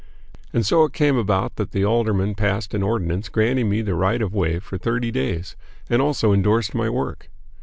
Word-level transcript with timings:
And 0.51 0.65
so 0.65 0.83
it 0.83 0.93
came 0.93 1.15
about 1.15 1.57
that 1.57 1.73
the 1.73 1.85
aldermen 1.85 2.33
passed 2.33 2.73
an 2.73 2.81
ordinance 2.81 3.29
granting 3.29 3.69
me 3.69 3.83
the 3.83 3.93
right 3.93 4.19
of 4.19 4.33
way 4.33 4.57
for 4.57 4.79
thirty 4.79 5.11
days, 5.11 5.55
and 5.91 6.01
also 6.01 6.33
endorsed 6.33 6.73
my 6.73 6.89
work. 6.89 7.29